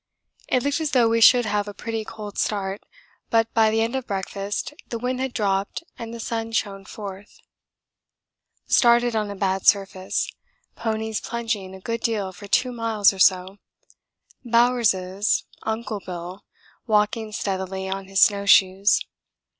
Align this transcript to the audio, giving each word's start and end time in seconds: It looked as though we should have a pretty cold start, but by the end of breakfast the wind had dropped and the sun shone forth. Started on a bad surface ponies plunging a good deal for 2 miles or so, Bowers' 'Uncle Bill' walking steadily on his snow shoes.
It 0.49 0.63
looked 0.63 0.81
as 0.81 0.89
though 0.93 1.07
we 1.07 1.21
should 1.21 1.45
have 1.45 1.67
a 1.67 1.75
pretty 1.75 2.03
cold 2.03 2.39
start, 2.39 2.81
but 3.29 3.53
by 3.53 3.69
the 3.69 3.81
end 3.81 3.95
of 3.95 4.07
breakfast 4.07 4.73
the 4.89 4.97
wind 4.97 5.19
had 5.19 5.31
dropped 5.31 5.83
and 5.99 6.11
the 6.11 6.19
sun 6.19 6.53
shone 6.53 6.85
forth. 6.85 7.37
Started 8.65 9.15
on 9.15 9.29
a 9.29 9.35
bad 9.35 9.67
surface 9.67 10.27
ponies 10.75 11.21
plunging 11.21 11.75
a 11.75 11.79
good 11.79 12.01
deal 12.01 12.31
for 12.31 12.47
2 12.47 12.71
miles 12.71 13.13
or 13.13 13.19
so, 13.19 13.59
Bowers' 14.43 15.45
'Uncle 15.61 15.99
Bill' 16.03 16.43
walking 16.87 17.31
steadily 17.31 17.87
on 17.87 18.07
his 18.07 18.23
snow 18.23 18.47
shoes. 18.47 19.01